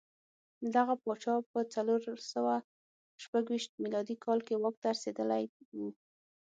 دغه 0.75 0.93
پاچا 1.03 1.35
په 1.51 1.59
څلور 1.73 1.99
سوه 2.31 2.55
شپږ 3.23 3.43
ویشت 3.49 3.71
میلادي 3.83 4.15
کال 4.23 4.39
کې 4.47 4.55
واک 4.57 4.75
ته 4.81 4.87
رسېدلی 4.95 5.43
و 5.75 5.77